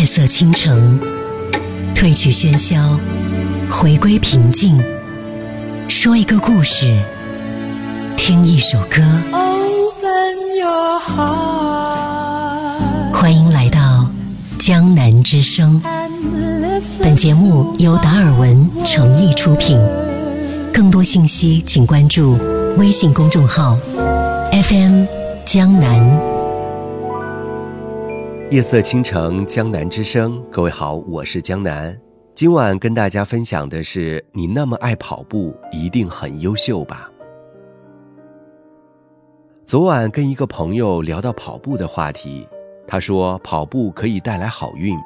[0.00, 0.98] 夜色倾城，
[1.94, 2.98] 褪去喧嚣，
[3.70, 4.82] 回归平静。
[5.88, 6.98] 说一个故事，
[8.16, 9.02] 听一首歌。
[13.12, 14.10] 欢迎来到
[14.58, 15.78] 江南之声。
[17.02, 19.78] 本节目由达尔文诚意出品。
[20.72, 22.38] 更多信息请关注
[22.78, 23.74] 微信公众号
[24.50, 25.04] FM
[25.44, 26.39] 江南。
[28.50, 30.44] 夜色倾城，江南之声。
[30.50, 31.96] 各位好，我是江南。
[32.34, 37.08] 今晚跟大家分享的是：你那么爱跑步，一定很优秀吧？
[39.64, 42.44] 昨晚跟一个朋友聊到跑步的话题，
[42.88, 44.98] 他说跑步可以带来好运。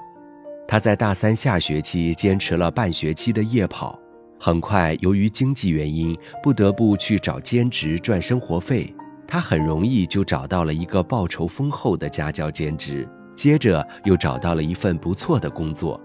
[0.66, 3.98] 他在大三下学期坚持了半学期的夜跑，
[4.40, 8.90] 很快由于经济原因不得不去找兼职赚生活费。
[9.28, 13.06] 他很容易就找到了一个报酬丰厚的家教兼职。
[13.34, 16.00] 接着又找到了一份不错的工作，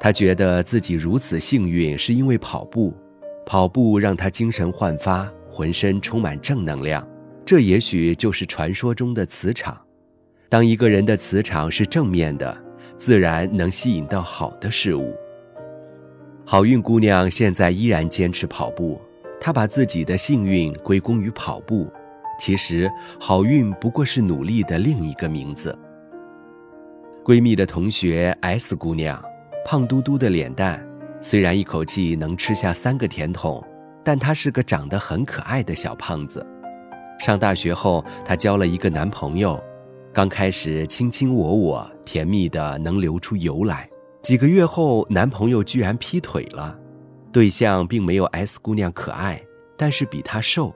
[0.00, 2.94] 他觉得自己如此幸运是因为跑步，
[3.44, 7.06] 跑步让他精神焕发，浑身充满正能量。
[7.44, 9.78] 这也许就是传说中的磁场。
[10.48, 12.56] 当一个人的磁场是正面的，
[12.96, 15.14] 自然能吸引到好的事物。
[16.44, 19.00] 好运姑娘现在依然坚持跑步，
[19.40, 21.90] 她把自己的幸运归功于跑步。
[22.38, 25.76] 其实，好运不过是努力的另一个名字。
[27.28, 29.22] 闺蜜的同学 S 姑娘，
[29.62, 30.82] 胖嘟嘟的脸蛋，
[31.20, 33.62] 虽然一口气能吃下三个甜筒，
[34.02, 36.42] 但她是个长得很可爱的小胖子。
[37.20, 39.62] 上大学后，她交了一个男朋友，
[40.10, 43.86] 刚开始卿卿我我，甜蜜的能流出油来。
[44.22, 46.74] 几个月后，男朋友居然劈腿了，
[47.30, 49.38] 对象并没有 S 姑娘可爱，
[49.76, 50.74] 但是比她瘦。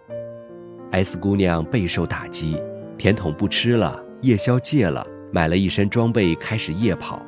[0.91, 2.61] S 姑娘备受打击，
[2.98, 5.06] 甜筒不吃了，夜宵戒了。
[5.34, 7.19] 买了一身装备，开始夜跑，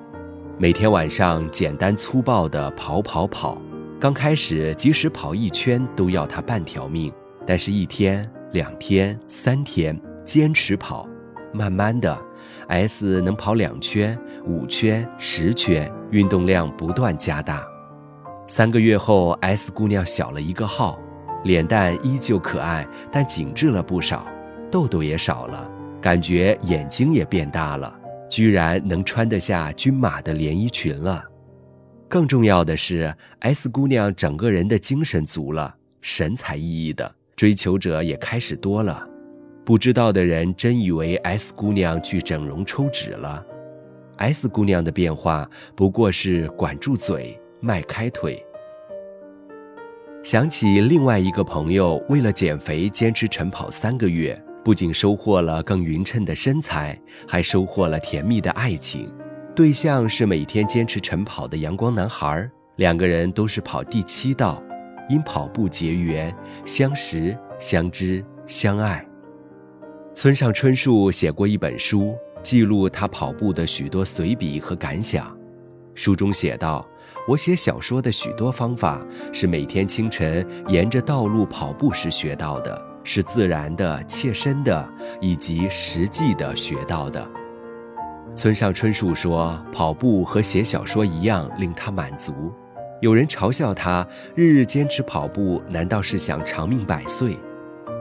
[0.59, 3.57] 每天晚上简单粗暴的跑跑跑。
[3.99, 7.11] 刚开始，即使跑一圈都要他半条命，
[7.47, 11.09] 但是一天、两天、三天坚持跑，
[11.51, 12.15] 慢慢的
[12.69, 17.65] ，S 能跑两圈、五圈、十圈，运动量不断加大。
[18.47, 20.99] 三个月后，S 姑娘小了一个号，
[21.45, 24.27] 脸蛋依旧可爱，但紧致了不少，
[24.71, 25.71] 痘痘也少了。
[26.05, 27.99] 感觉眼睛也变大了，
[28.29, 31.25] 居然能穿得下均码的连衣裙了。
[32.11, 33.11] 更重要的是
[33.41, 39.03] ，S 姑娘整个人的精神足了，神采奕奕的，追求者也开始多了。
[39.65, 43.43] 不知道的人真以为 S 姑娘去整容抽脂了。
[44.19, 48.45] S 姑娘的变化不过是管住嘴，迈开腿。
[50.23, 54.39] 想起另外一个朋友，为了减肥坚持晨跑三个月。
[54.65, 56.99] 不仅收获了更匀称的身材，
[57.29, 59.13] 还收获了甜蜜的爱情。
[59.55, 64.61] 对象是每天坚持晨跑的阳光男孩，两个人都是跑第七道，
[65.11, 69.07] 因跑步结缘，相识、相知、相爱。
[70.15, 75.37] 村上春树写过一本书，记录他跑步的许多随笔和感想。
[75.95, 76.85] 书中写道
[77.29, 84.89] ：“我写小说的许多方法，是每天清晨沿着道路跑步时学到的。”是自然的、切身的，
[85.21, 87.25] 以及实际的学到的。
[88.35, 92.33] 村上春树说：“跑步和写小说一样，令他满足。”
[93.01, 94.05] 有人嘲笑他
[94.35, 97.39] 日日坚持跑步，难道是想长命百岁？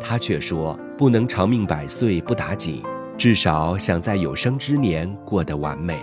[0.01, 2.81] 他却说：“不能长命百岁不打紧，
[3.17, 5.99] 至少想在有生之年过得完美。”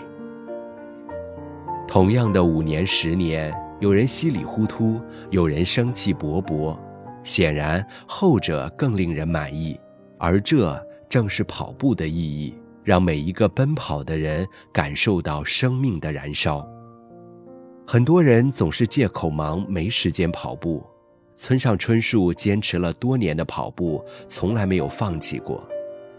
[1.89, 5.01] 同样的五年、十年，有人稀里糊涂，
[5.31, 6.77] 有人生气勃勃。
[7.23, 9.79] 显然，后者更令人满意，
[10.19, 16.67] 而这正是跑步的意义，让每一个奔跑的人感受到生命的燃烧。
[17.87, 20.85] 很多人总是借口忙没时间跑步，
[21.35, 25.67] 村上春树坚持了多年的跑步，从来没有放弃过。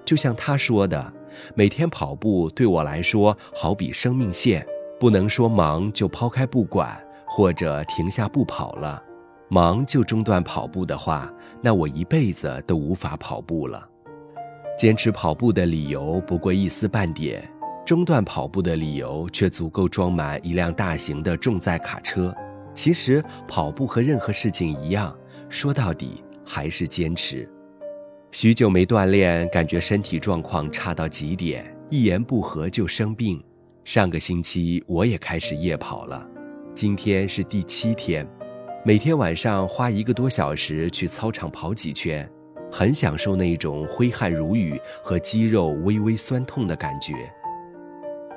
[0.04, 1.14] 就像他说的
[1.56, 4.66] ：“每天跑步对我来说好比生命线，
[5.00, 9.02] 不能说忙就抛开不管，或者停下不跑了。”
[9.54, 11.30] 忙就中断跑步的话，
[11.62, 13.86] 那我一辈子都无法跑步了。
[14.80, 17.46] 坚持跑步的理由不过一丝半点，
[17.86, 22.34] 中断跑步的理由却足够装满一辆大型的重载卡车。
[22.74, 25.14] 其实跑步和任何事情一样，
[25.50, 27.46] 说到底还是坚持。
[28.32, 33.44] 许久没锻炼，感觉身体状况差到极点，一言不合就生病。
[33.84, 36.26] 上个星期我也开始夜跑了，
[36.74, 38.26] 今天是第七天。
[38.84, 42.28] 每天晚上花一个多小时去操场跑几圈，
[42.72, 47.14] 很享受那种挥汗如雨和肌肉微微酸痛的感觉。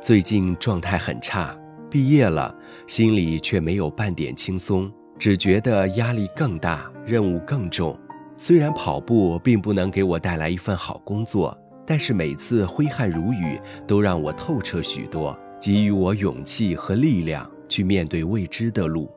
[0.02, 1.58] 最近状态很差，
[1.90, 2.54] 毕业了，
[2.86, 7.98] 心里却没有半点轻松，只觉得压力更大，任务更重。
[8.36, 11.56] 虽然跑步并不能给我带来一份好工作，
[11.86, 19.10] 但是每次挥汗如雨，都让我透彻许多，给予我勇气和力量去面对未知的路。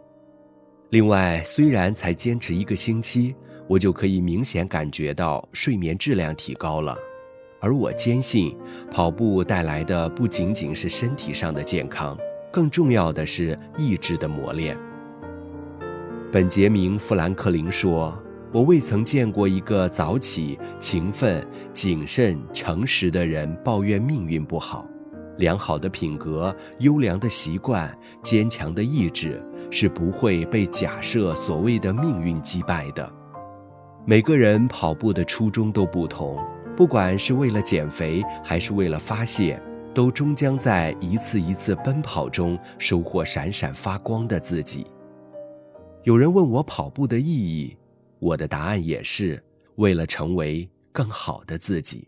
[0.89, 3.36] 另外，虽然才坚持一个星期，
[3.68, 6.98] 我就可以明显感觉到睡眠质量提高了，
[7.60, 8.57] 而我坚信，
[8.89, 12.18] 跑步带来的不仅仅是身体上的健康，
[12.51, 14.78] 更重要的是意志的磨练。
[16.31, 18.18] 本杰明·富兰克林说。
[18.54, 24.88] 我未曾见过一个早起、勤奋、谨慎、诚实的人抱怨命运不好。
[25.38, 27.94] 良好的品格、优良的习惯、
[28.24, 33.12] 坚强的意志是不会被假设所谓的命运击败的。
[34.06, 36.38] 每个人跑步的初衷都不同，
[36.75, 39.62] 不管是为了减肥还是为了发泄，
[39.94, 44.88] 都终将在一次一次奔跑中收获闪闪发光的自己。
[46.04, 47.75] 有人问我跑步的意义。
[48.19, 49.40] 我的答案也是
[49.75, 52.08] 为了成为更好的自己。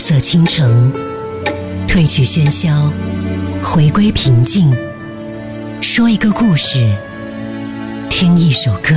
[0.00, 0.90] 色倾城，
[1.86, 2.90] 褪去喧嚣，
[3.62, 4.74] 回归平静。
[5.82, 6.90] 说一个故事，
[8.08, 8.94] 听一首歌。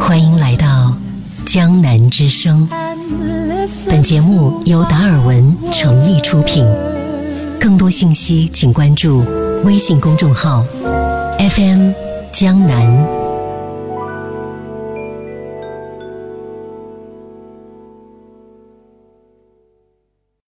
[0.00, 0.96] 欢迎来到
[1.44, 2.68] 江南之声。
[3.88, 6.64] 本节目由达尔文诚意出品。
[7.60, 9.24] 更多信息请关注
[9.64, 10.62] 微信公众号
[11.38, 11.90] FM
[12.30, 13.23] 江南。